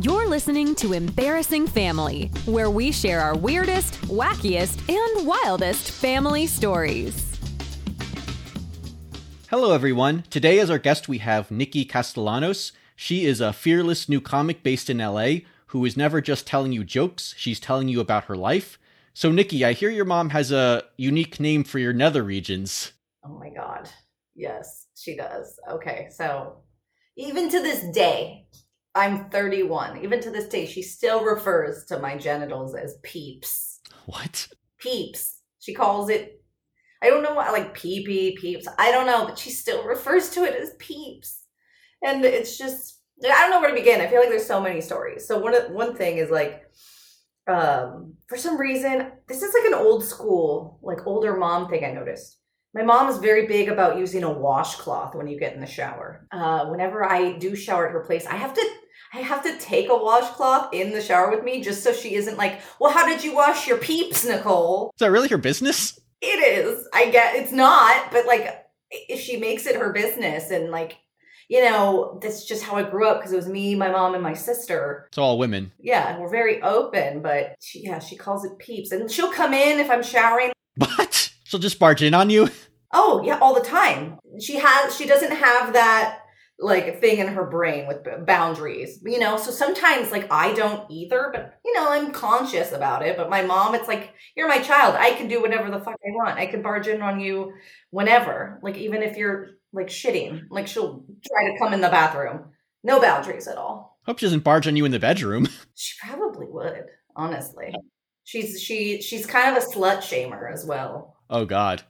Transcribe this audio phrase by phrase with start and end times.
[0.00, 7.36] You're listening to Embarrassing Family, where we share our weirdest, wackiest, and wildest family stories.
[9.50, 10.22] Hello, everyone.
[10.30, 12.70] Today, as our guest, we have Nikki Castellanos.
[12.94, 16.84] She is a fearless new comic based in LA who is never just telling you
[16.84, 18.78] jokes, she's telling you about her life.
[19.14, 22.92] So, Nikki, I hear your mom has a unique name for your nether regions.
[23.24, 23.88] Oh my God.
[24.36, 25.58] Yes, she does.
[25.68, 26.06] Okay.
[26.12, 26.58] So,
[27.16, 28.46] even to this day,
[28.98, 30.02] I'm 31.
[30.02, 33.78] Even to this day, she still refers to my genitals as peeps.
[34.06, 34.48] What?
[34.78, 35.40] Peeps.
[35.60, 36.42] She calls it,
[37.00, 38.66] I don't know what, like pee pee, peeps.
[38.76, 41.44] I don't know, but she still refers to it as peeps.
[42.02, 44.00] And it's just, I don't know where to begin.
[44.00, 45.28] I feel like there's so many stories.
[45.28, 46.64] So, one, one thing is like,
[47.46, 51.92] um, for some reason, this is like an old school, like older mom thing I
[51.92, 52.36] noticed.
[52.74, 56.26] My mom is very big about using a washcloth when you get in the shower.
[56.30, 58.70] Uh, whenever I do shower at her place, I have to
[59.14, 62.36] I have to take a washcloth in the shower with me just so she isn't
[62.36, 64.90] like, well, how did you wash your peeps, Nicole?
[64.94, 65.98] Is that really her business?
[66.20, 66.86] It is.
[66.92, 70.98] I get it's not, but like if she makes it her business and like
[71.48, 74.22] you know, that's just how I grew up because it was me, my mom, and
[74.22, 75.06] my sister.
[75.08, 75.72] It's all women.
[75.80, 78.92] Yeah, and we're very open, but she, yeah, she calls it peeps.
[78.92, 80.52] And she'll come in if I'm showering.
[80.76, 81.32] What?
[81.48, 82.48] She'll just barge in on you?
[82.90, 84.18] Oh, yeah, all the time.
[84.40, 86.20] She has, she doesn't have that
[86.58, 89.36] like thing in her brain with boundaries, you know?
[89.36, 93.18] So sometimes like I don't either, but you know, I'm conscious about it.
[93.18, 94.94] But my mom, it's like, you're my child.
[94.94, 96.38] I can do whatever the fuck I want.
[96.38, 97.52] I can barge in on you
[97.90, 98.58] whenever.
[98.62, 100.44] Like even if you're like shitting.
[100.50, 102.52] Like she'll try to come in the bathroom.
[102.82, 103.98] No boundaries at all.
[104.06, 105.46] Hope she doesn't barge on you in the bedroom.
[105.74, 107.74] She probably would, honestly.
[108.24, 111.17] She's she she's kind of a slut shamer as well.
[111.30, 111.82] Oh God.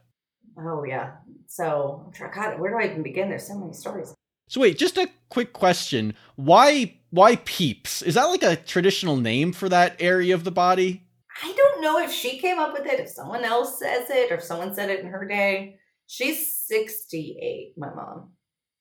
[0.58, 1.12] Oh yeah.
[1.46, 3.28] So God, where do I even begin?
[3.28, 4.14] There's so many stories.
[4.48, 6.14] So wait, just a quick question.
[6.36, 8.02] Why why peeps?
[8.02, 11.04] Is that like a traditional name for that area of the body?
[11.42, 14.36] I don't know if she came up with it, if someone else says it, or
[14.36, 15.76] if someone said it in her day.
[16.08, 18.32] She's 68, my mom,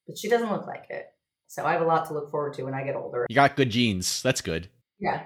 [0.07, 1.07] but she doesn't look like it.
[1.47, 3.25] So I have a lot to look forward to when I get older.
[3.29, 4.22] You got good genes.
[4.22, 4.69] That's good.
[5.00, 5.24] Yeah.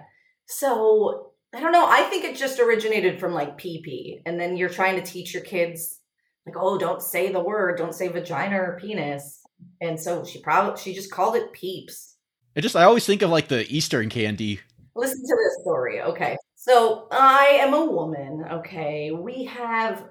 [0.47, 1.85] So I don't know.
[1.85, 4.21] I think it just originated from like PP.
[4.25, 5.99] And then you're trying to teach your kids,
[6.45, 9.41] like, oh, don't say the word, don't say vagina or penis.
[9.81, 12.15] And so she probably, she just called it peeps.
[12.55, 14.59] It just, I always think of like the Eastern candy.
[14.95, 16.01] Listen to this story.
[16.01, 16.37] Okay.
[16.55, 18.45] So I am a woman.
[18.51, 19.11] Okay.
[19.11, 20.05] We have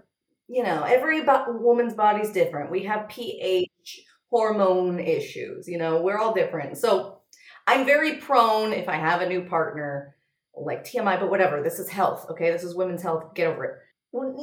[0.51, 2.73] you know, every bo- woman's body's different.
[2.73, 6.77] We have pH hormone issues, you know, we're all different.
[6.77, 7.21] So
[7.69, 10.17] I'm very prone if I have a new partner,
[10.57, 12.51] like TMI, but whatever, this is health, okay?
[12.51, 13.79] This is women's health, get over it.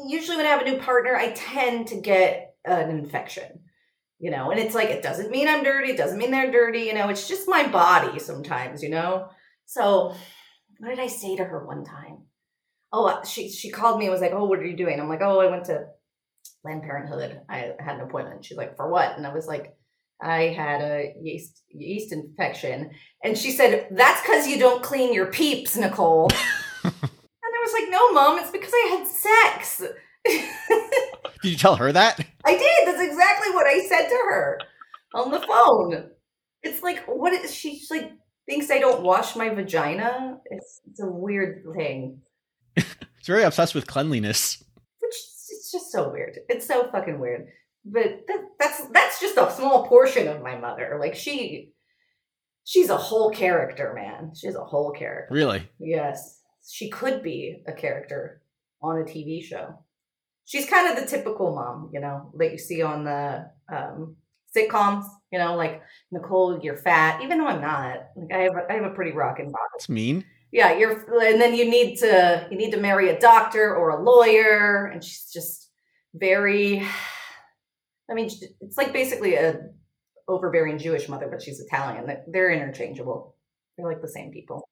[0.07, 3.59] Usually when I have a new partner, I tend to get an infection,
[4.19, 6.81] you know, and it's like, it doesn't mean I'm dirty, it doesn't mean they're dirty,
[6.81, 9.29] you know, it's just my body sometimes, you know?
[9.66, 10.13] So
[10.79, 12.19] what did I say to her one time?
[12.94, 15.09] Oh, uh, she she called me and was like, "Oh, what are you doing?" I'm
[15.09, 15.88] like, "Oh, I went to
[16.68, 17.41] Planned Parenthood.
[17.50, 18.44] I had an appointment.
[18.44, 19.18] She's like, for what?
[19.18, 19.76] And I was like,
[20.22, 22.91] I had a yeast yeast infection.
[23.23, 26.29] And she said, That's because you don't clean your peeps, Nicole.
[26.83, 29.83] and I was like, No, mom, it's because I had sex.
[31.41, 32.19] did you tell her that?
[32.45, 32.88] I did.
[32.88, 34.59] That's exactly what I said to her
[35.13, 36.09] on the phone.
[36.63, 38.11] It's like, what is she like
[38.47, 40.39] thinks I don't wash my vagina?
[40.45, 42.22] It's it's a weird thing.
[42.75, 44.63] it's very obsessed with cleanliness
[45.00, 45.16] Which
[45.50, 46.39] it's just so weird.
[46.50, 47.47] It's so fucking weird.
[47.91, 50.97] But that, that's that's just a small portion of my mother.
[50.99, 51.71] Like she
[52.63, 54.31] she's a whole character, man.
[54.35, 55.33] She's a whole character.
[55.33, 55.69] Really?
[55.79, 56.41] Yes.
[56.69, 58.41] She could be a character
[58.81, 59.83] on a TV show.
[60.45, 64.15] She's kind of the typical mom, you know, that you see on the um,
[64.55, 65.05] sitcoms.
[65.31, 65.81] You know, like
[66.11, 67.99] Nicole, you're fat, even though I'm not.
[68.15, 69.63] Like I have, a, I have a pretty rocking body.
[69.73, 73.75] That's mean yeah you're and then you need to you need to marry a doctor
[73.75, 75.71] or a lawyer and she's just
[76.13, 76.87] very
[78.09, 78.29] i mean
[78.62, 79.59] it's like basically a
[80.28, 82.06] overbearing jewish mother but she's italian.
[82.28, 83.35] They're interchangeable.
[83.78, 84.68] They're like the same people.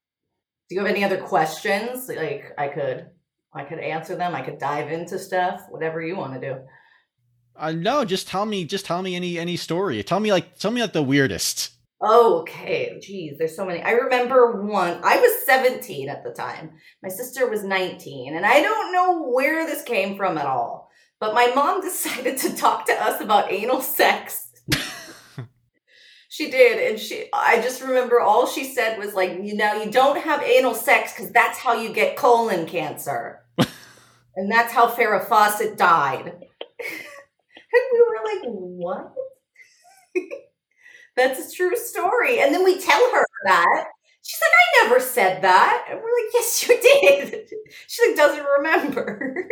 [0.69, 2.07] Do you have any other questions?
[2.09, 3.07] Like i could
[3.53, 4.35] i could answer them.
[4.35, 6.59] I could dive into stuff whatever you want to do.
[7.57, 10.03] Uh, no just tell me just tell me any any story.
[10.03, 11.71] Tell me like tell me like the weirdest.
[12.03, 13.81] Okay, geez, there's so many.
[13.81, 16.71] I remember one, I was 17 at the time.
[17.01, 20.84] My sister was 19, and I don't know where this came from at all.
[21.25, 24.51] But my mom decided to talk to us about anal sex.
[26.29, 29.89] she did, and she I just remember all she said was like, you know, you
[29.89, 33.39] don't have anal sex because that's how you get colon cancer.
[34.35, 36.27] and that's how Farrah Fawcett died.
[36.27, 39.13] and we were like, what?
[41.15, 42.41] That's a true story.
[42.41, 43.85] And then we tell her that.
[44.21, 45.85] She's like, I never said that.
[45.89, 47.49] And we're like, yes, you did.
[47.87, 49.47] She like doesn't remember.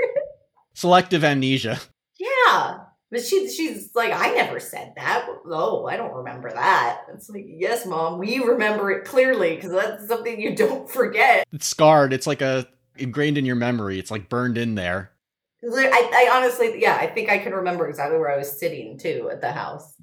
[0.73, 1.79] Selective amnesia.
[2.19, 2.77] yeah.
[3.11, 5.27] But she, she's like, I never said that.
[5.45, 7.01] Oh, I don't remember that.
[7.13, 11.45] It's like, yes, mom, we remember it clearly because that's something you don't forget.
[11.51, 12.11] It's scarred.
[12.11, 12.67] It's like a
[12.97, 13.99] ingrained in your memory.
[13.99, 15.11] It's like burned in there.
[15.63, 19.29] I, I honestly, yeah, I think I can remember exactly where I was sitting too
[19.31, 19.93] at the house.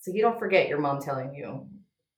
[0.00, 1.66] So you don't forget your mom telling you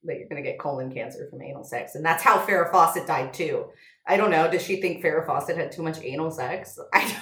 [0.03, 1.95] that you're going to get colon cancer from anal sex.
[1.95, 3.67] And that's how Farrah Fawcett died too.
[4.07, 4.51] I don't know.
[4.51, 6.79] Does she think Farrah Fawcett had too much anal sex?
[6.93, 7.17] I.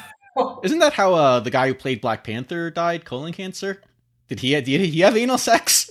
[0.65, 3.05] Isn't that how uh, the guy who played Black Panther died?
[3.05, 3.83] Colon cancer?
[4.29, 5.91] Did he did he have anal sex?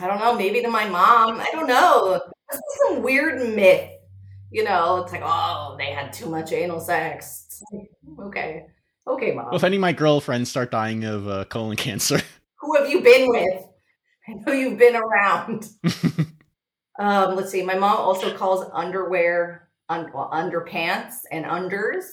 [0.00, 0.34] I don't know.
[0.34, 1.40] Maybe to my mom.
[1.40, 2.20] I don't know.
[2.50, 3.90] This is some weird myth.
[4.50, 7.62] You know, it's like, oh, they had too much anal sex.
[7.72, 7.90] Like,
[8.26, 8.66] okay.
[9.06, 9.46] Okay, mom.
[9.46, 12.20] Well, if any of my girlfriends start dying of uh, colon cancer,
[12.60, 13.64] who have you been with?
[14.28, 15.68] I know you've been around.
[16.98, 17.62] um, let's see.
[17.62, 22.04] My mom also calls underwear un- well, underpants and unders.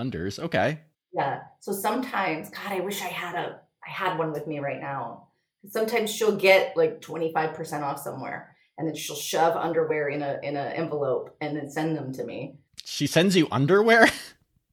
[0.00, 0.80] Unders, okay.
[1.12, 1.40] Yeah.
[1.60, 5.28] So sometimes, God, I wish I had a I had one with me right now.
[5.68, 10.56] Sometimes she'll get like 25% off somewhere and then she'll shove underwear in a in
[10.56, 12.56] an envelope and then send them to me.
[12.84, 14.08] She sends you underwear?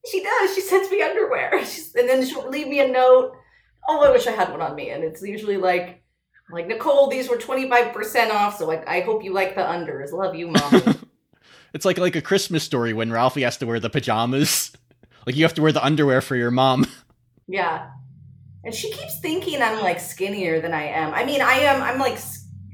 [0.07, 0.53] She does.
[0.53, 1.59] She sends me underwear.
[1.65, 3.35] She's, and then she'll leave me a note.
[3.89, 4.91] Oh, I wish I had one on me.
[4.91, 6.03] And it's usually like
[6.51, 10.11] like Nicole, these were 25% off, so I, I hope you like the unders.
[10.11, 11.09] Love you, mom.
[11.73, 14.73] it's like like a Christmas story when Ralphie has to wear the pajamas.
[15.25, 16.85] Like you have to wear the underwear for your mom.
[17.47, 17.91] Yeah.
[18.63, 21.13] And she keeps thinking I'm like skinnier than I am.
[21.13, 22.17] I mean, I am I'm like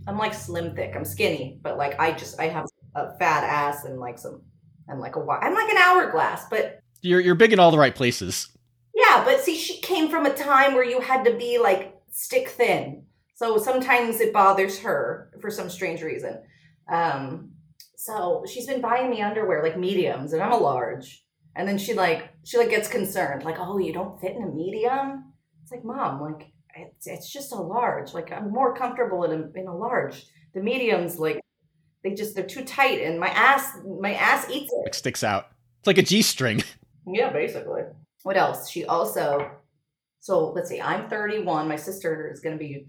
[0.07, 0.94] I'm like slim thick.
[0.95, 4.42] I'm skinny, but like I just I have a fat ass and like some
[4.89, 7.94] I'm like a I'm like an hourglass, but you're you're big in all the right
[7.94, 8.48] places.
[8.95, 12.47] Yeah, but see she came from a time where you had to be like stick
[12.47, 13.04] thin.
[13.36, 16.42] So sometimes it bothers her for some strange reason.
[16.89, 17.51] Um
[17.97, 21.25] so she's been buying me underwear like mediums and I'm a large.
[21.56, 24.48] And then she like she like gets concerned, like, oh, you don't fit in a
[24.48, 25.33] medium?
[25.62, 28.13] It's like, mom, like it's it's just a large.
[28.13, 30.25] Like I'm more comfortable in a in a large.
[30.53, 31.39] The mediums, like
[32.03, 34.83] they just they're too tight, and my ass my ass eats it.
[34.83, 35.48] Like sticks out.
[35.80, 36.63] It's like a G string.
[37.07, 37.81] Yeah, basically.
[38.21, 38.69] What else?
[38.69, 39.50] She also
[40.21, 41.68] so let's see, I'm 31.
[41.68, 42.86] My sister is gonna be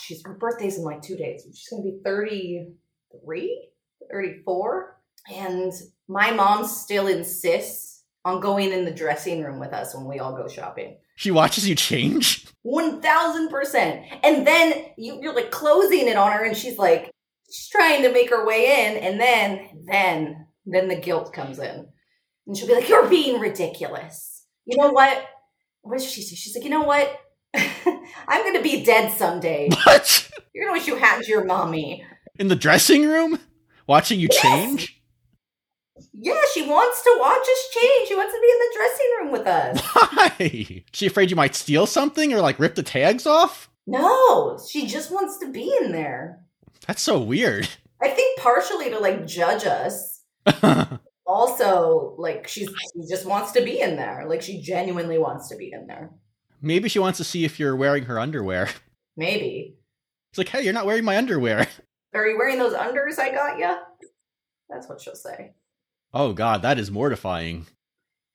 [0.00, 1.46] she's her birthday's in like two days.
[1.54, 3.68] She's gonna be 33,
[4.10, 4.96] 34.
[5.34, 5.72] And
[6.08, 10.36] my mom still insists on going in the dressing room with us when we all
[10.36, 10.96] go shopping.
[11.16, 12.46] She watches you change?
[12.66, 14.20] 1000%.
[14.22, 17.10] And then you, you're like closing it on her, and she's like,
[17.50, 18.96] she's trying to make her way in.
[18.96, 21.86] And then, then, then the guilt comes in.
[22.46, 24.44] And she'll be like, You're being ridiculous.
[24.64, 25.24] You know what?
[25.82, 26.34] What does she say?
[26.34, 27.20] She's like, You know what?
[27.54, 29.68] I'm going to be dead someday.
[29.84, 30.30] What?
[30.54, 32.04] You're going to wish you had your mommy.
[32.38, 33.38] In the dressing room?
[33.86, 34.42] Watching you yes.
[34.42, 35.01] change?
[36.12, 38.08] Yeah, she wants to watch us change.
[38.08, 39.80] She wants to be in the dressing room with us.
[40.38, 40.84] Why?
[40.92, 43.70] She afraid you might steal something or like rip the tags off?
[43.86, 46.40] No, she just wants to be in there.
[46.86, 47.68] That's so weird.
[48.00, 50.22] I think partially to like judge us.
[51.26, 54.24] also, like she's she just wants to be in there.
[54.28, 56.10] Like she genuinely wants to be in there.
[56.60, 58.68] Maybe she wants to see if you're wearing her underwear.
[59.16, 59.76] Maybe.
[60.30, 61.68] It's like, hey, you're not wearing my underwear.
[62.14, 63.74] Are you wearing those unders I got you?
[64.70, 65.52] That's what she'll say.
[66.14, 67.66] Oh god, that is mortifying.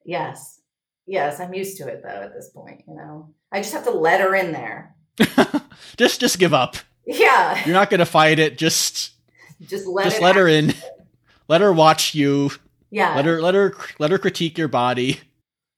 [0.05, 0.61] Yes.
[1.05, 3.33] Yes, I'm used to it though at this point, you know.
[3.51, 4.95] I just have to let her in there.
[5.97, 6.75] just just give up.
[7.05, 7.63] Yeah.
[7.65, 8.57] You're not going to fight it.
[8.57, 9.11] Just
[9.61, 10.73] just let just let her in.
[11.47, 12.51] Let her watch you.
[12.91, 13.15] Yeah.
[13.15, 15.21] Let her let her let her critique your body.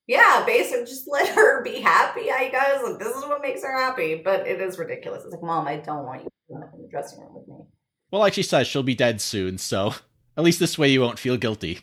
[0.08, 2.82] Yeah, basically just let her be happy, I guess.
[2.84, 5.24] Like, this is what makes her happy, but it is ridiculous.
[5.24, 7.58] It's like, "Mom, I don't want you in the dressing room with me."
[8.10, 9.94] Well, like she says, she'll be dead soon, so
[10.36, 11.82] at least this way you won't feel guilty.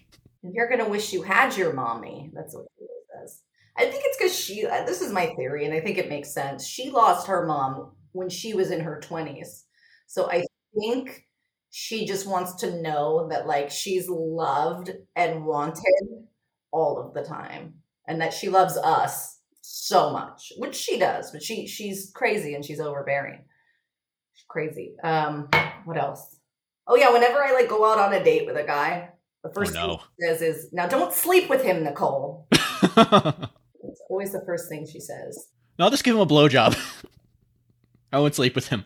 [0.53, 2.31] You're gonna wish you had your mommy.
[2.35, 3.43] That's what she says.
[3.77, 4.67] I think it's because she.
[4.67, 6.67] Uh, this is my theory, and I think it makes sense.
[6.67, 9.65] She lost her mom when she was in her twenties,
[10.07, 10.45] so I
[10.79, 11.27] think
[11.71, 15.83] she just wants to know that like she's loved and wanted
[16.73, 17.75] all of the time,
[18.07, 21.31] and that she loves us so much, which she does.
[21.33, 23.45] But she she's crazy and she's overbearing.
[24.35, 24.95] She's crazy.
[25.03, 25.49] Um,
[25.85, 26.37] what else?
[26.87, 29.11] Oh yeah, whenever I like go out on a date with a guy,
[29.47, 29.97] the first oh, no.
[29.97, 34.87] thing she says is, "Now don't sleep with him, Nicole." it's always the first thing
[34.87, 35.49] she says.
[35.79, 36.77] No, I'll just give him a blowjob.
[38.13, 38.85] I won't sleep with him.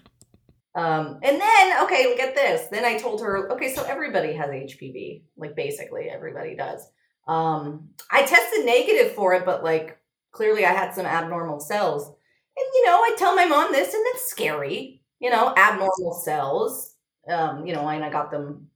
[0.75, 2.69] Um, and then, okay, get this.
[2.71, 5.23] Then I told her, okay, so everybody has HPV.
[5.37, 6.87] Like basically everybody does.
[7.29, 9.99] Um, I tested negative for it, but like
[10.33, 12.07] clearly I had some abnormal cells.
[12.07, 15.03] And you know, I tell my mom this, and that's scary.
[15.21, 16.95] You know, abnormal cells.
[17.29, 18.71] Um, you know, and I got them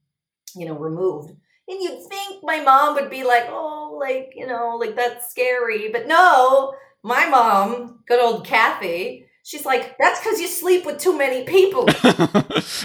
[0.55, 1.33] you know, removed.
[1.67, 5.91] And you'd think my mom would be like, oh, like, you know, like that's scary.
[5.91, 11.17] But no, my mom, good old Kathy, she's like, that's because you sleep with too
[11.17, 11.85] many people.
[11.87, 12.83] it's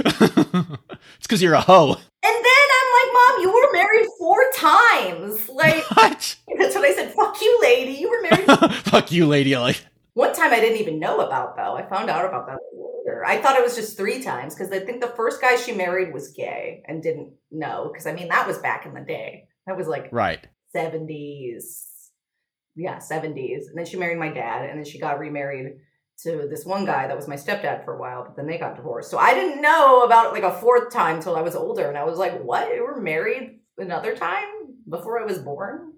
[1.23, 1.91] because you're a hoe.
[2.23, 5.49] And then I'm like, Mom, you were married four times.
[5.49, 6.37] Like, What?
[6.59, 7.13] that's what I said.
[7.15, 7.93] Fuck you, lady.
[7.93, 8.75] You were married.
[8.85, 9.57] Fuck you, lady.
[9.57, 9.83] Like,
[10.14, 11.76] One time I didn't even know about, though.
[11.76, 13.25] I found out about that later.
[13.25, 16.12] I thought it was just three times because I think the first guy she married
[16.12, 17.90] was gay and didn't know.
[17.93, 19.49] Because, I mean, that was back in the day.
[19.67, 20.47] That was like right.
[20.75, 21.87] 70s.
[22.76, 23.69] Yeah, 70s.
[23.69, 25.76] And then she married my dad, and then she got remarried
[26.23, 28.76] to this one guy that was my stepdad for a while, but then they got
[28.76, 29.11] divorced.
[29.11, 31.88] So I didn't know about it like a fourth time till I was older.
[31.88, 32.75] And I was like, what?
[32.75, 34.45] You were married another time
[34.88, 35.89] before I was born?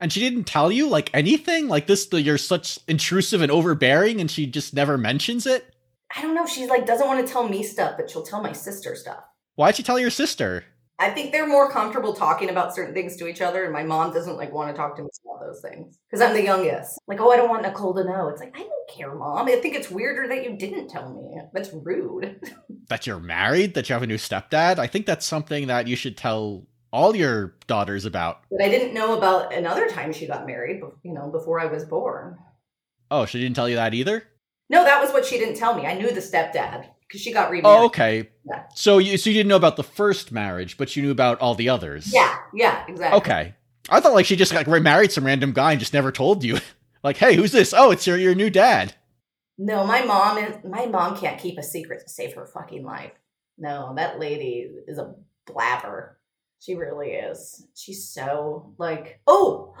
[0.00, 2.06] And she didn't tell you like anything like this.
[2.06, 5.74] The, you're such intrusive and overbearing, and she just never mentions it.
[6.16, 6.46] I don't know.
[6.46, 9.24] She like doesn't want to tell me stuff, but she'll tell my sister stuff.
[9.56, 10.64] Why'd she tell your sister?
[11.00, 14.12] I think they're more comfortable talking about certain things to each other, and my mom
[14.12, 16.98] doesn't like want to talk to me about those things because I'm the youngest.
[17.06, 18.28] Like, oh, I don't want Nicole to know.
[18.28, 19.46] It's like I don't care, mom.
[19.46, 21.40] I think it's weirder that you didn't tell me.
[21.52, 22.40] That's rude.
[22.88, 23.74] That you're married?
[23.74, 24.78] That you have a new stepdad?
[24.78, 28.42] I think that's something that you should tell all your daughters about.
[28.50, 30.80] But I didn't know about another time she got married.
[31.02, 32.38] You know, before I was born.
[33.10, 34.24] Oh, she didn't tell you that either?
[34.70, 35.86] No, that was what she didn't tell me.
[35.86, 37.78] I knew the stepdad because she got remarried.
[37.78, 38.28] Oh, okay.
[38.46, 38.64] Yeah.
[38.74, 41.54] So you so you didn't know about the first marriage, but you knew about all
[41.54, 42.12] the others.
[42.12, 43.18] Yeah, yeah, exactly.
[43.18, 43.54] Okay.
[43.88, 46.58] I thought like she just like remarried some random guy and just never told you.
[47.02, 47.72] like, hey, who's this?
[47.74, 48.94] Oh, it's your your new dad.
[49.56, 53.12] No, my mom is my mom can't keep a secret to save her fucking life.
[53.56, 55.14] No, that lady is a
[55.46, 56.17] blabber.
[56.60, 57.66] She really is.
[57.76, 59.74] She's so like, oh,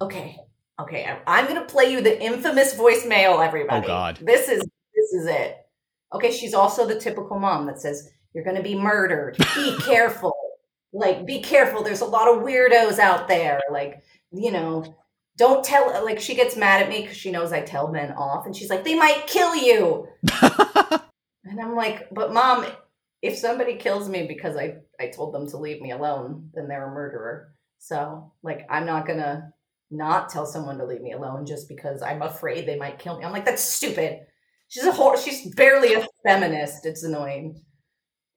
[0.00, 0.36] okay,
[0.80, 1.18] okay.
[1.26, 3.84] I'm gonna play you the infamous voicemail, everybody.
[3.84, 4.18] Oh, God.
[4.22, 5.56] this is this is it.
[6.14, 9.36] Okay, she's also the typical mom that says you're gonna be murdered.
[9.54, 10.34] Be careful.
[10.92, 11.82] Like, be careful.
[11.82, 13.60] There's a lot of weirdos out there.
[13.70, 14.84] Like, you know,
[15.38, 16.04] don't tell.
[16.04, 18.68] Like, she gets mad at me because she knows I tell men off, and she's
[18.68, 20.06] like, they might kill you.
[21.44, 22.66] And I'm like, but mom,
[23.22, 26.88] if somebody kills me because I, I told them to leave me alone, then they're
[26.88, 27.54] a murderer.
[27.78, 29.52] So, like, I'm not gonna
[29.90, 33.24] not tell someone to leave me alone just because I'm afraid they might kill me.
[33.24, 34.20] I'm like, that's stupid.
[34.68, 35.22] She's a whore.
[35.22, 36.84] She's barely a feminist.
[36.86, 37.62] It's annoying.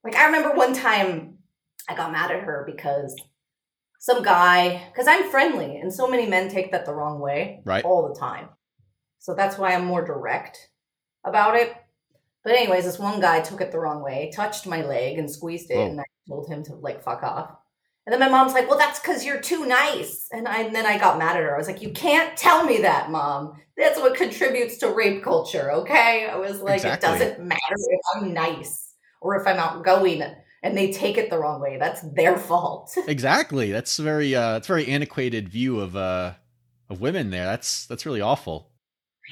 [0.04, 1.38] Like, I remember one time
[1.88, 3.14] I got mad at her because
[3.98, 7.84] some guy, because I'm friendly, and so many men take that the wrong way Right.
[7.84, 8.50] all the time.
[9.18, 10.58] So that's why I'm more direct
[11.24, 11.74] about it.
[12.46, 15.68] But anyways, this one guy took it the wrong way, touched my leg and squeezed
[15.72, 15.86] it, Whoa.
[15.86, 17.50] and I told him to like fuck off.
[18.06, 20.86] And then my mom's like, "Well, that's because you're too nice." And, I, and then
[20.86, 21.56] I got mad at her.
[21.56, 23.60] I was like, "You can't tell me that, mom.
[23.76, 26.28] That's what contributes to rape culture." Okay?
[26.30, 27.08] I was like, Exactly.
[27.08, 30.22] "It doesn't matter if I'm nice or if I'm outgoing."
[30.62, 31.78] And they take it the wrong way.
[31.80, 32.96] That's their fault.
[33.08, 33.72] exactly.
[33.72, 36.34] That's very uh that's very antiquated view of uh
[36.88, 37.44] of women there.
[37.44, 38.70] That's that's really awful.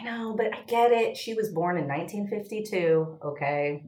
[0.01, 1.17] I know, but I get it.
[1.17, 3.19] She was born in 1952.
[3.25, 3.85] Okay.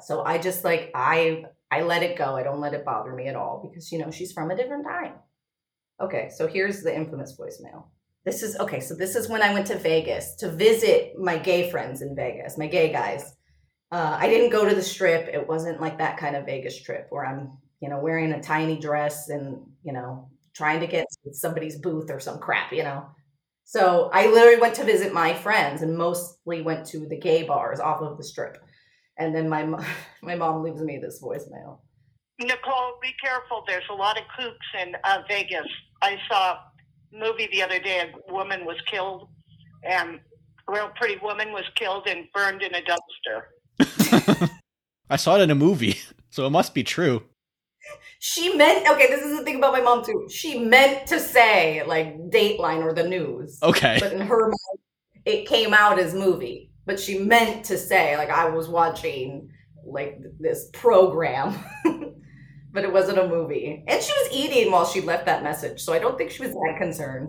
[0.00, 2.36] So I just like I I let it go.
[2.36, 4.84] I don't let it bother me at all because you know she's from a different
[4.84, 5.14] time.
[6.00, 7.84] Okay, so here's the infamous voicemail.
[8.24, 11.70] This is okay, so this is when I went to Vegas to visit my gay
[11.70, 13.36] friends in Vegas, my gay guys.
[13.92, 15.28] Uh, I didn't go to the strip.
[15.32, 18.76] It wasn't like that kind of Vegas trip where I'm, you know, wearing a tiny
[18.78, 23.06] dress and, you know, trying to get somebody's booth or some crap, you know.
[23.64, 27.80] So I literally went to visit my friends and mostly went to the gay bars
[27.80, 28.58] off of the strip.
[29.18, 29.64] And then my
[30.22, 31.78] my mom leaves me this voicemail.
[32.40, 33.64] Nicole, be careful.
[33.66, 35.66] There's a lot of kooks in uh, Vegas.
[36.02, 36.60] I saw a
[37.12, 38.12] movie the other day.
[38.28, 39.28] A woman was killed,
[39.84, 40.18] and
[40.68, 44.50] a real pretty woman was killed and burned in a dumpster.
[45.10, 47.22] I saw it in a movie, so it must be true.
[48.26, 49.08] She meant okay.
[49.08, 50.26] This is the thing about my mom too.
[50.30, 53.98] She meant to say like Dateline or the news, Okay.
[54.00, 54.80] but in her mind,
[55.26, 56.70] it came out as movie.
[56.86, 59.50] But she meant to say like I was watching
[59.84, 61.54] like this program,
[62.72, 63.84] but it wasn't a movie.
[63.86, 66.52] And she was eating while she left that message, so I don't think she was
[66.52, 67.28] that concerned.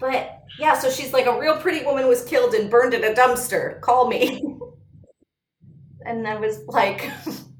[0.00, 3.14] But yeah, so she's like a real pretty woman was killed and burned in a
[3.14, 3.80] dumpster.
[3.82, 4.42] Call me.
[6.04, 7.08] and I was like.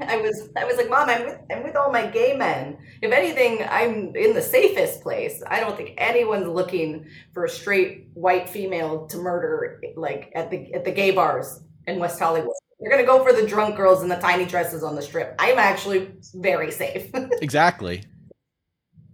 [0.00, 2.78] I was I was like, Mom, I'm with I'm with all my gay men.
[3.02, 5.42] If anything, I'm in the safest place.
[5.46, 10.72] I don't think anyone's looking for a straight white female to murder like at the
[10.74, 12.54] at the gay bars in West Hollywood.
[12.80, 15.34] They're gonna go for the drunk girls in the tiny dresses on the strip.
[15.38, 17.10] I'm actually very safe.
[17.40, 18.04] Exactly.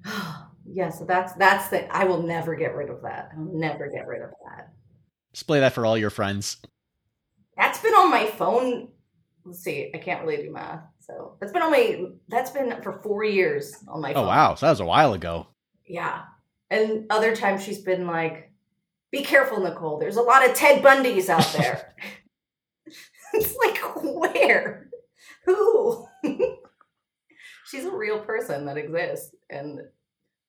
[0.66, 3.30] yeah, so that's that's the I will never get rid of that.
[3.36, 4.68] I'll never get rid of that.
[5.32, 6.58] Display that for all your friends.
[7.56, 8.88] That's been on my phone.
[9.44, 10.80] Let's see, I can't really do math.
[11.00, 14.66] So that's been on my that's been for four years on my Oh wow, so
[14.66, 15.48] that was a while ago.
[15.86, 16.22] Yeah.
[16.70, 18.50] And other times she's been like,
[19.10, 19.98] be careful, Nicole.
[19.98, 21.94] There's a lot of Ted Bundys out there.
[23.34, 24.88] it's like, where?
[25.44, 26.06] Who?
[27.66, 29.34] she's a real person that exists.
[29.50, 29.80] And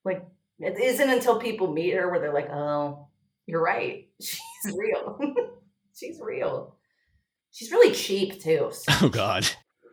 [0.05, 0.25] like,
[0.59, 3.07] it isn't until people meet her where they're like, oh,
[3.45, 4.07] you're right.
[4.21, 4.39] She's
[4.75, 5.19] real.
[5.93, 6.74] she's real.
[7.55, 8.71] She's really cheap too.
[9.01, 9.47] Oh god.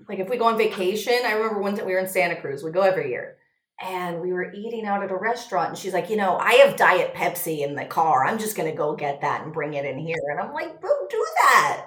[0.09, 2.65] Like if we go on vacation, I remember one time we were in Santa Cruz.
[2.65, 3.37] We go every year.
[3.81, 6.77] And we were eating out at a restaurant and she's like, "You know, I have
[6.77, 8.25] diet Pepsi in the car.
[8.25, 10.81] I'm just going to go get that and bring it in here." And I'm like,
[10.81, 11.87] "Don't do that.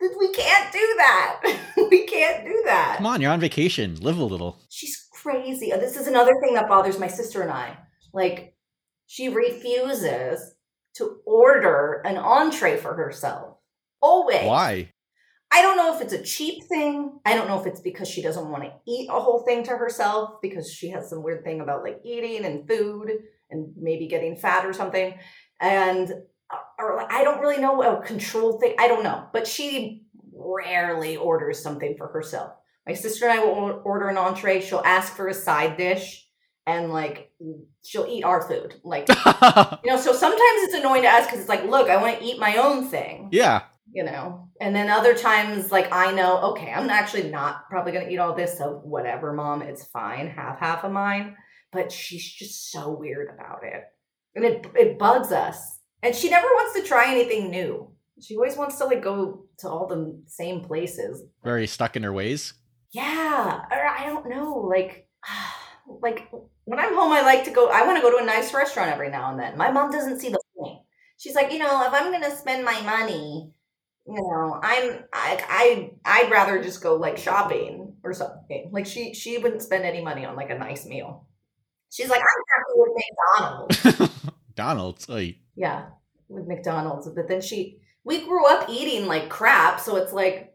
[0.00, 1.58] We can't do that.
[1.90, 3.96] we can't do that." Come on, you're on vacation.
[3.96, 4.60] Live a little.
[4.70, 5.70] She's crazy.
[5.70, 7.76] This is another thing that bothers my sister and I.
[8.12, 8.54] Like
[9.06, 10.54] she refuses
[10.94, 13.58] to order an entree for herself.
[14.00, 14.46] Always.
[14.46, 14.92] Why?
[15.56, 17.18] I don't know if it's a cheap thing.
[17.24, 19.70] I don't know if it's because she doesn't want to eat a whole thing to
[19.70, 23.10] herself because she has some weird thing about like eating and food
[23.50, 25.14] and maybe getting fat or something.
[25.58, 26.12] And
[26.50, 28.74] uh, or like, I don't really know a control thing.
[28.78, 32.52] I don't know, but she rarely orders something for herself.
[32.86, 34.60] My sister and I will order an entree.
[34.60, 36.28] She'll ask for a side dish,
[36.66, 37.32] and like
[37.82, 38.74] she'll eat our food.
[38.84, 39.08] Like
[39.84, 42.24] you know, so sometimes it's annoying to ask because it's like, look, I want to
[42.24, 43.62] eat my own thing yeah.
[43.92, 44.48] You know.
[44.60, 48.18] And then other times like i know okay i'm actually not probably going to eat
[48.18, 51.36] all this so whatever mom it's fine half half of mine.
[51.72, 53.82] But she's just so weird about it.
[54.34, 55.80] And it it bugs us.
[56.02, 57.90] And she never wants to try anything new.
[58.20, 61.22] She always wants to like go to all the same places.
[61.44, 62.54] Very stuck in her ways.
[62.92, 63.60] yeah.
[63.70, 65.08] Or i don't know like
[65.86, 66.28] like
[66.64, 68.90] when i'm home i like to go i want to go to a nice restaurant
[68.90, 69.56] every now and then.
[69.56, 70.78] My mom doesn't see the point.
[71.18, 73.50] She's like you know if i'm gonna spend my money
[74.08, 79.14] you know i'm i, I i'd rather just go like shopping or something like she
[79.14, 81.26] she wouldn't spend any money on like a nice meal
[81.90, 84.12] she's like i'm happy with mcdonald's
[84.54, 85.10] Donald's.
[85.10, 85.36] Oy.
[85.54, 85.86] yeah
[86.28, 90.54] with mcdonald's but then she we grew up eating like crap so it's like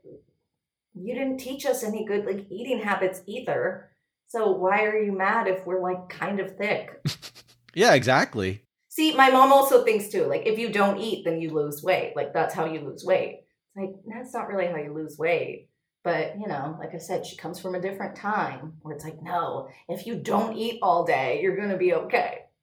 [0.94, 3.90] you didn't teach us any good like eating habits either
[4.28, 7.02] so why are you mad if we're like kind of thick
[7.74, 8.64] Yeah, exactly.
[8.94, 12.12] See my mom also thinks too like if you don't eat then you lose weight
[12.16, 13.44] like that's how you lose weight
[13.76, 15.70] like that's not really how you lose weight
[16.04, 19.22] but you know like i said she comes from a different time where it's like
[19.24, 22.40] no if you don't eat all day you're gonna be okay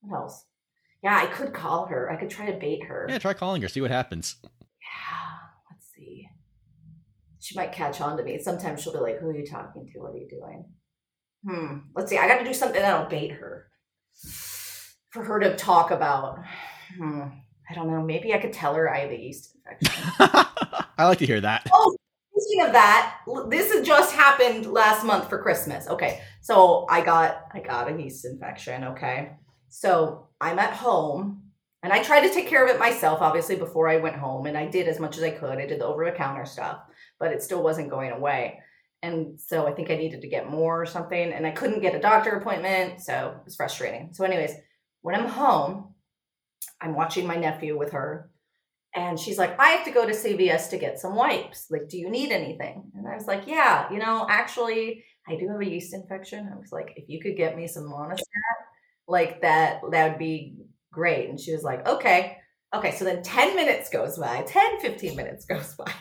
[0.00, 0.44] what else
[1.02, 3.68] yeah i could call her i could try to bait her Yeah, try calling her,
[3.68, 4.36] see what happens.
[4.42, 5.36] yeah,
[5.70, 6.28] let's see.
[7.38, 8.40] She might catch on to me.
[8.40, 10.00] Sometimes she'll be like, Who are you talking to?
[10.00, 10.64] What are you doing?
[11.46, 11.78] Hmm.
[11.94, 12.18] Let's see.
[12.18, 13.68] I got to do something that'll bait her.
[15.16, 16.40] For her to talk about.
[16.98, 17.22] Hmm.
[17.70, 18.02] I don't know.
[18.02, 20.12] Maybe I could tell her I have a yeast infection.
[20.98, 21.66] I like to hear that.
[21.72, 21.96] oh,
[22.36, 25.88] speaking of that, this has just happened last month for Christmas.
[25.88, 26.20] Okay.
[26.42, 28.84] So I got I got a yeast infection.
[28.84, 29.32] Okay.
[29.70, 31.44] So I'm at home
[31.82, 34.44] and I tried to take care of it myself, obviously, before I went home.
[34.44, 35.58] And I did as much as I could.
[35.58, 36.80] I did the over the counter stuff,
[37.18, 38.60] but it still wasn't going away.
[39.02, 41.32] And so I think I needed to get more or something.
[41.32, 43.00] And I couldn't get a doctor appointment.
[43.00, 44.10] So it was frustrating.
[44.12, 44.52] So, anyways,
[45.06, 45.94] when I'm home,
[46.80, 48.28] I'm watching my nephew with her.
[48.92, 51.68] And she's like, I have to go to CVS to get some wipes.
[51.70, 52.90] Like, do you need anything?
[52.92, 56.50] And I was like, Yeah, you know, actually, I do have a yeast infection.
[56.52, 58.18] I was like, if you could get me some Monistat,
[59.06, 60.56] like that, that would be
[60.92, 61.30] great.
[61.30, 62.38] And she was like, okay.
[62.74, 65.92] Okay, so then 10 minutes goes by, 10, 15 minutes goes by.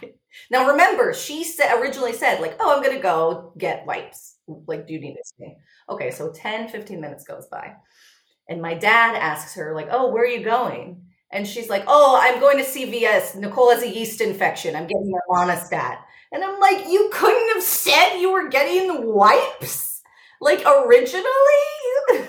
[0.49, 4.37] Now remember, she said originally said, like, oh, I'm gonna go get wipes.
[4.47, 5.57] Like, do you need this thing?
[5.91, 7.75] Okay, so 10, 15 minutes goes by.
[8.47, 11.01] And my dad asks her, like, oh, where are you going?
[11.31, 13.35] And she's like, oh, I'm going to CVS.
[13.35, 14.75] Nicole has a yeast infection.
[14.75, 15.97] I'm getting her Monistat.
[16.31, 20.01] And I'm like, you couldn't have said you were getting wipes?
[20.39, 21.25] Like originally?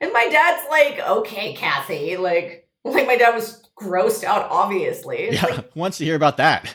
[0.00, 2.16] and my dad's like, okay, Kathy.
[2.16, 5.18] Like, like my dad was grossed out, obviously.
[5.18, 6.74] It's Yeah, like, wants to hear about that.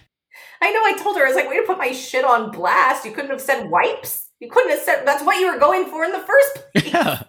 [0.61, 3.05] I know I told her, I was like, way to put my shit on blast.
[3.05, 4.29] You couldn't have said wipes.
[4.39, 6.93] You couldn't have said that's what you were going for in the first place.
[6.93, 7.23] Yeah.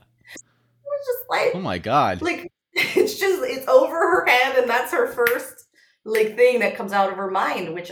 [1.07, 2.21] Just like, Oh my god.
[2.23, 5.65] like it's just it's over her head and that's her first
[6.05, 7.91] like thing that comes out of her mind which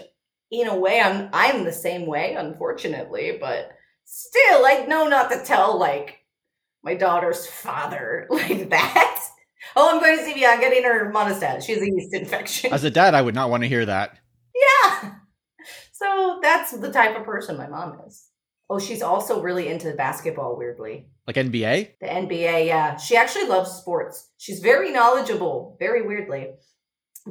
[0.50, 3.70] in a way i'm i'm the same way unfortunately but
[4.04, 6.20] still i know not to tell like
[6.82, 9.20] my daughter's father like that
[9.74, 10.52] oh i'm going to CVS.
[10.52, 13.48] i'm getting her Monistat she has a yeast infection As a dad, I would not
[13.50, 14.18] want to hear that.
[14.54, 15.12] yeah
[15.92, 18.28] so that's the type of person my mom is
[18.68, 21.98] oh she's also really into basketball weirdly Like NBA?
[22.00, 22.96] the NBA, yeah.
[22.96, 24.30] She actually loves sports.
[24.36, 26.54] She's very knowledgeable, very weirdly.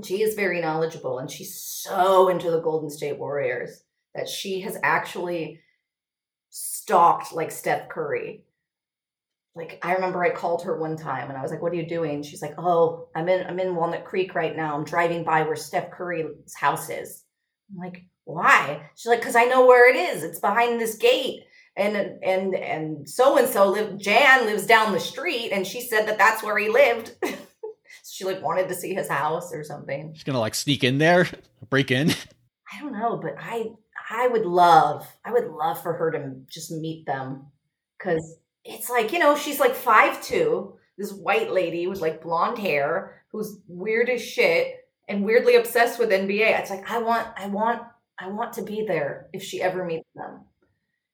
[0.03, 3.83] She is very knowledgeable and she's so into the Golden State Warriors
[4.15, 5.59] that she has actually
[6.49, 8.45] stalked like Steph Curry.
[9.55, 11.87] Like I remember I called her one time and I was like, "What are you
[11.87, 14.75] doing?" She's like, "Oh, I'm in I'm in Walnut Creek right now.
[14.75, 17.23] I'm driving by where Steph Curry's house is."
[17.69, 20.23] I'm like, "Why?" She's like, "Cuz I know where it is.
[20.23, 21.43] It's behind this gate."
[21.75, 26.07] And and and so and so live Jan lives down the street and she said
[26.07, 27.15] that that's where he lived.
[28.03, 30.13] she like wanted to see his house or something.
[30.13, 31.27] She's gonna like sneak in there,
[31.69, 32.11] break in.
[32.11, 33.71] I don't know, but I
[34.09, 37.47] I would love I would love for her to just meet them
[37.97, 42.59] because it's like you know she's like five two, this white lady with like blonde
[42.59, 44.75] hair who's weird as shit
[45.07, 46.59] and weirdly obsessed with NBA.
[46.59, 47.81] It's like I want I want
[48.19, 50.41] I want to be there if she ever meets them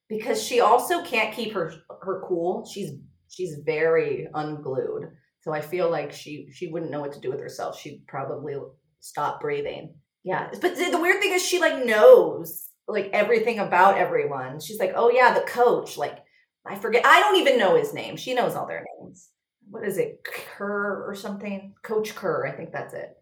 [0.09, 2.65] because she also can't keep her her cool.
[2.65, 2.91] She's
[3.29, 5.11] she's very unglued.
[5.41, 7.79] So I feel like she she wouldn't know what to do with herself.
[7.79, 8.55] She'd probably
[8.99, 9.93] stop breathing.
[10.23, 14.59] Yeah, but the, weird thing is she like knows like everything about everyone.
[14.59, 16.17] She's like, "Oh yeah, the coach." Like
[16.65, 17.05] I forget.
[17.05, 18.17] I don't even know his name.
[18.17, 19.29] She knows all their names.
[19.69, 20.23] What is it?
[20.23, 21.73] Kerr or something?
[21.83, 23.15] Coach Kerr, I think that's it.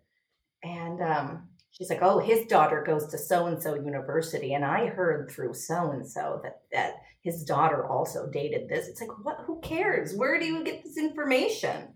[0.64, 4.88] And um she's like, "Oh, his daughter goes to so and so university, and I
[4.88, 9.42] heard through so and so that that his daughter also dated this." It's like, what?
[9.46, 10.16] Who cares?
[10.16, 11.94] Where do you get this information?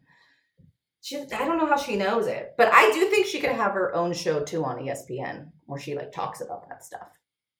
[1.04, 3.72] She, I don't know how she knows it, but I do think she could have
[3.72, 7.08] her own show too on ESPN, where she like talks about that stuff.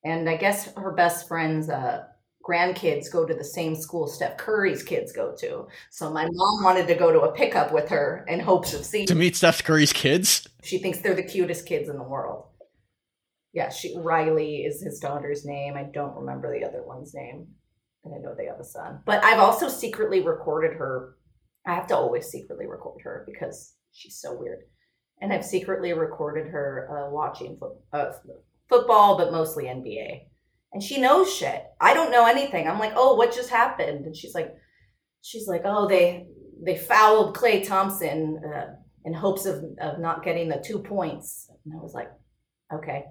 [0.04, 2.04] And I guess her best friends, uh,
[2.48, 5.68] grandkids go to the same school Steph Curry's kids go to.
[5.90, 9.08] So my mom wanted to go to a pickup with her in hopes of seeing
[9.08, 10.48] to meet Steph Curry's kids.
[10.64, 12.46] She thinks they're the cutest kids in the world.
[13.54, 15.76] Yeah, she Riley is his daughter's name.
[15.76, 17.48] I don't remember the other one's name.
[18.04, 19.02] And I know they have a son.
[19.06, 21.18] But I've also secretly recorded her
[21.66, 24.60] I have to always secretly record her because she's so weird.
[25.22, 28.14] And I've secretly recorded her uh, watching fo- uh,
[28.68, 30.22] football, but mostly NBA.
[30.74, 31.64] And she knows shit.
[31.80, 32.68] I don't know anything.
[32.68, 34.06] I'm like, oh, what just happened?
[34.06, 34.56] And she's like,
[35.22, 36.28] she's like, oh, they
[36.64, 41.50] they fouled Klay Thompson uh, in hopes of of not getting the two points.
[41.66, 42.10] And I was like,
[42.74, 43.06] okay.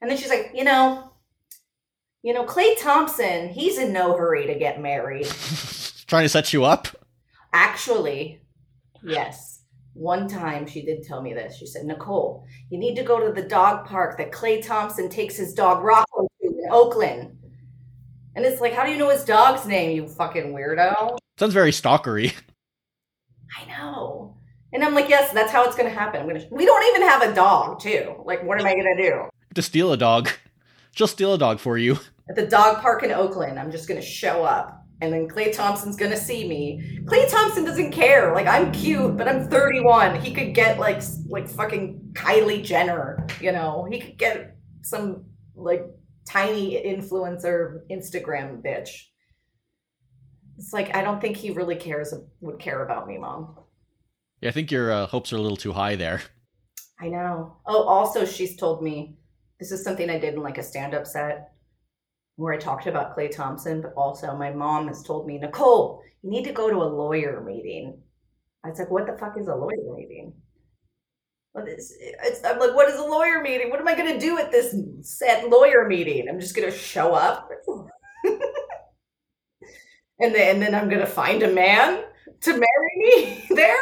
[0.00, 1.12] And then she's like, you know,
[2.22, 5.26] you know, Klay Thompson, he's in no hurry to get married.
[6.06, 6.88] Trying to set you up.
[7.52, 8.40] Actually,
[9.02, 9.62] yes.
[9.94, 11.56] One time she did tell me this.
[11.56, 15.36] She said, Nicole, you need to go to the dog park that Klay Thompson takes
[15.36, 16.26] his dog Rocco
[16.74, 17.36] Oakland.
[18.36, 21.16] And it's like, how do you know his dog's name, you fucking weirdo?
[21.38, 22.34] Sounds very stalkery.
[23.58, 24.36] I know.
[24.72, 26.20] And I'm like, yes, that's how it's gonna happen.
[26.20, 28.22] I'm gonna we don't even have a dog, too.
[28.24, 29.28] Like, what am I gonna do?
[29.54, 30.30] To steal a dog.
[30.96, 31.98] She'll steal a dog for you.
[32.28, 35.96] At the dog park in Oakland, I'm just gonna show up and then Klay Thompson's
[35.96, 37.00] gonna see me.
[37.04, 38.34] Klay Thompson doesn't care.
[38.34, 40.20] Like I'm cute, but I'm 31.
[40.20, 43.26] He could get like like fucking Kylie Jenner.
[43.40, 45.84] You know, he could get some like
[46.34, 48.90] tiny influencer Instagram bitch.
[50.58, 53.56] It's like I don't think he really cares would care about me, mom.
[54.40, 56.20] Yeah, I think your uh, hopes are a little too high there.
[57.00, 57.56] I know.
[57.66, 59.16] Oh, also, she's told me
[59.60, 61.52] this is something I did in like a stand-up set
[62.36, 66.30] where I talked about Klay Thompson, but also my mom has told me, Nicole, you
[66.30, 68.00] need to go to a lawyer meeting.
[68.64, 70.32] I was like, what the fuck is a lawyer meeting?
[71.52, 73.70] What is, it's, I'm like, what is a lawyer meeting?
[73.70, 76.28] What am I going to do at this set lawyer meeting?
[76.28, 77.50] I'm just going to show up.
[80.18, 82.04] and, then, and then I'm going to find a man
[82.40, 83.76] to marry me there.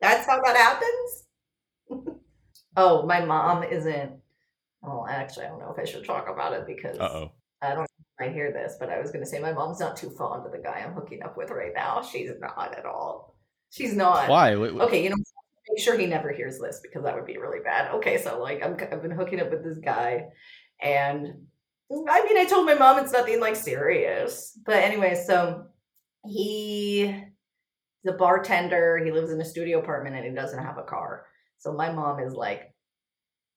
[0.00, 2.18] That's how that happens.
[2.76, 4.12] oh, my mom isn't
[4.86, 7.32] well, actually, I don't know if I should talk about it because Uh-oh.
[7.60, 7.88] I don't
[8.20, 10.52] I hear this, but I was going to say my mom's not too fond of
[10.52, 12.02] the guy I'm hooking up with right now.
[12.02, 13.36] She's not at all.
[13.70, 14.28] She's not.
[14.28, 14.54] Why?
[14.54, 15.16] Okay, you know,
[15.68, 17.94] make sure he never hears this because that would be really bad.
[17.96, 20.26] Okay, so like I'm, I've been hooking up with this guy,
[20.80, 21.26] and
[21.90, 25.66] I mean, I told my mom it's nothing like serious, but anyway, so
[26.26, 27.24] he
[28.06, 28.98] the bartender.
[29.04, 31.26] He lives in a studio apartment and he doesn't have a car.
[31.58, 32.72] So my mom is like,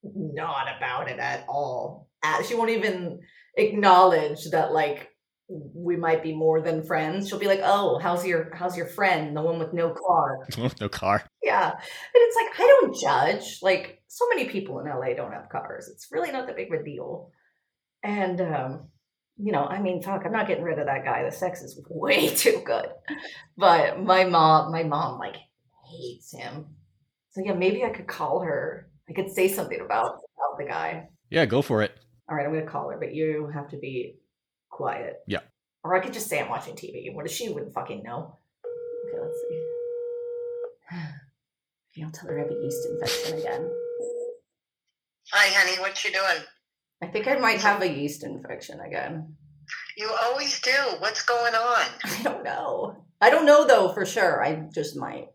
[0.03, 2.09] not about it at all.
[2.47, 3.19] She won't even
[3.55, 5.08] acknowledge that like
[5.49, 7.27] we might be more than friends.
[7.27, 10.47] She'll be like, "Oh, how's your how's your friend, the one with no car?"
[10.81, 11.23] no car.
[11.43, 11.79] Yeah, and
[12.13, 13.59] it's like I don't judge.
[13.61, 15.89] Like so many people in LA don't have cars.
[15.91, 17.31] It's really not that big of a deal.
[18.03, 18.87] And um,
[19.37, 21.23] you know, I mean, fuck, I'm not getting rid of that guy.
[21.23, 22.87] The sex is way too good.
[23.57, 25.35] But my mom, my mom, like
[25.89, 26.67] hates him.
[27.31, 31.09] So yeah, maybe I could call her I could say something about, about the guy.
[31.29, 31.91] Yeah, go for it.
[32.29, 34.15] All right, I'm going to call her, but you have to be
[34.79, 35.17] quiet.
[35.27, 35.39] Yeah.
[35.83, 37.13] Or I could just say I'm watching TV.
[37.13, 38.37] What if she wouldn't fucking know?
[39.07, 40.97] Okay, let's see.
[41.95, 43.69] You don't tell her I have a yeast infection again.
[45.33, 45.81] Hi, honey.
[45.81, 46.43] What you doing?
[47.03, 49.35] I think I might have a yeast infection again.
[49.97, 50.71] You always do.
[50.99, 51.85] What's going on?
[52.05, 53.03] I don't know.
[53.19, 54.41] I don't know though for sure.
[54.41, 55.27] I just might.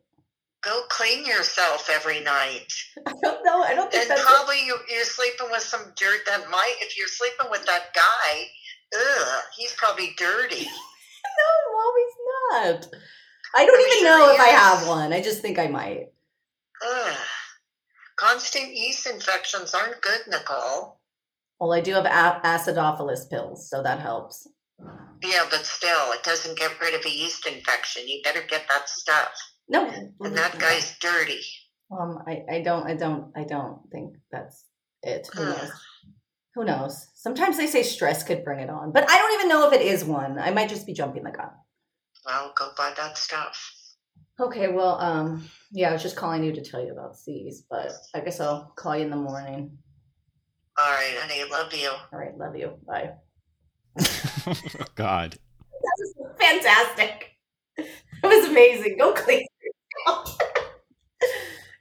[0.63, 2.73] Go clean yourself every night.
[3.07, 3.63] I don't know.
[3.63, 4.25] I don't think And that's.
[4.25, 8.31] probably you, you're sleeping with some dirt that might, if you're sleeping with that guy,
[8.95, 10.67] ugh, he's probably dirty.
[11.37, 13.01] No, mom, he's not.
[13.57, 15.13] I don't I'm even sure know if I have one.
[15.13, 16.09] I just think I might.
[16.87, 17.17] Ugh.
[18.17, 21.01] Constant yeast infections aren't good, Nicole.
[21.59, 24.47] Well, I do have a- acidophilus pills, so that helps.
[25.23, 28.07] Yeah, but still, it doesn't get rid of a yeast infection.
[28.07, 29.33] You better get that stuff.
[29.69, 29.89] No,
[30.21, 31.41] And that guy's dirty.
[31.91, 34.65] Um, I, I don't, I don't, I don't think that's
[35.03, 35.27] it.
[35.35, 35.73] Who knows?
[36.55, 37.09] Who knows?
[37.15, 39.83] Sometimes they say stress could bring it on, but I don't even know if it
[39.83, 40.39] is one.
[40.39, 41.51] I might just be jumping the gun.
[42.25, 43.73] Well, go buy that stuff.
[44.39, 47.93] Okay, well, um, yeah, I was just calling you to tell you about C's, but
[48.15, 49.79] I guess I'll call you in the morning.
[50.77, 51.91] All right, honey, love you.
[52.13, 52.73] All right, love you.
[52.87, 53.13] Bye.
[54.97, 55.39] God.
[55.71, 57.31] That was fantastic.
[58.23, 58.97] It was amazing.
[58.97, 59.47] Go clean
[60.07, 60.39] yourself.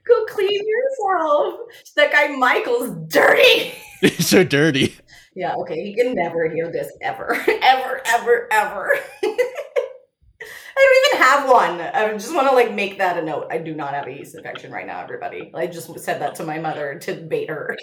[0.07, 1.59] Go clean yourself.
[1.95, 3.73] That guy Michael's dirty.
[4.05, 4.97] It's so dirty.
[5.33, 5.81] Yeah, okay.
[5.81, 7.35] He can never hear this ever.
[7.61, 8.97] ever, ever, ever.
[9.23, 11.79] I don't even have one.
[11.79, 13.47] I just want to like make that a note.
[13.49, 15.51] I do not have a yeast infection right now, everybody.
[15.53, 17.77] I just said that to my mother to bait her.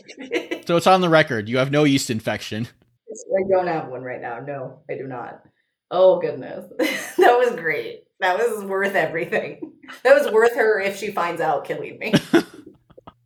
[0.67, 1.49] So it's on the record.
[1.49, 2.69] You have no yeast infection.
[3.11, 4.41] I don't have one right now.
[4.41, 5.41] No, I do not.
[5.91, 6.67] Oh goodness.
[7.19, 8.05] that was great.
[8.21, 9.73] That was worth everything.
[10.05, 12.15] That was worth her if she finds out killing me.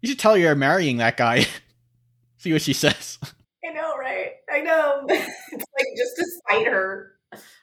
[0.04, 1.46] You should tell her you're marrying that guy.
[2.36, 3.18] See what she says.
[3.66, 4.32] I know, right?
[4.52, 5.06] I know.
[5.08, 7.12] it's like just to spite her.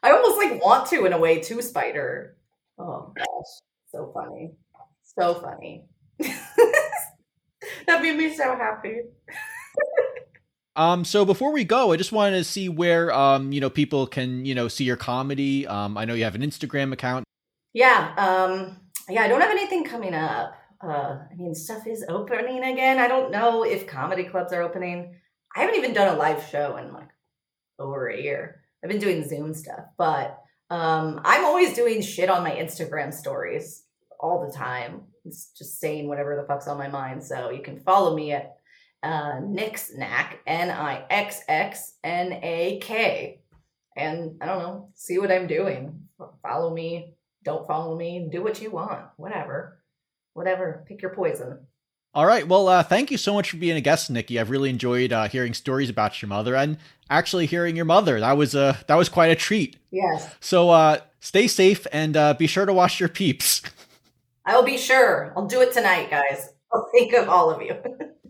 [0.01, 2.35] I almost like want to in a way to spite her.
[2.79, 3.25] Oh gosh,
[3.91, 4.53] so funny,
[5.03, 5.85] so funny.
[7.85, 9.01] that made me so happy.
[10.75, 14.07] Um, so before we go, I just wanted to see where um, you know, people
[14.07, 15.67] can, you know, see your comedy.
[15.67, 17.25] Um, I know you have an Instagram account.
[17.73, 18.77] Yeah, um,
[19.09, 19.23] yeah.
[19.23, 20.55] I don't have anything coming up.
[20.83, 22.99] Uh, I mean, stuff is opening again.
[22.99, 25.15] I don't know if comedy clubs are opening.
[25.55, 27.09] I haven't even done a live show in like
[27.77, 28.61] over a year.
[28.83, 33.83] I've been doing Zoom stuff, but um, I'm always doing shit on my Instagram stories
[34.19, 35.01] all the time.
[35.25, 37.23] It's just saying whatever the fuck's on my mind.
[37.23, 38.55] So you can follow me at
[39.03, 43.39] uh, Nixnack, N I X X N A K.
[43.95, 46.07] And I don't know, see what I'm doing.
[46.41, 49.79] Follow me, don't follow me, do what you want, whatever.
[50.33, 51.59] Whatever, pick your poison.
[52.13, 52.45] All right.
[52.45, 54.37] Well, uh, thank you so much for being a guest, Nikki.
[54.37, 56.77] I've really enjoyed uh, hearing stories about your mother and
[57.09, 58.19] actually hearing your mother.
[58.19, 59.77] That was uh, that was quite a treat.
[59.91, 63.61] Yes, So uh, stay safe and uh, be sure to wash your peeps.
[64.45, 65.33] I will be sure.
[65.37, 66.49] I'll do it tonight, guys.
[66.73, 67.75] I'll think of all of you.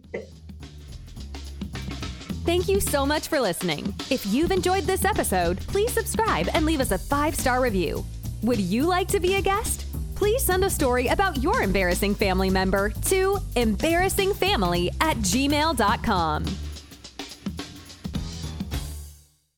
[2.51, 3.95] Thank you so much for listening.
[4.09, 8.03] If you've enjoyed this episode, please subscribe and leave us a five star review.
[8.43, 9.85] Would you like to be a guest?
[10.15, 16.43] Please send a story about your embarrassing family member to embarrassingfamily at gmail.com.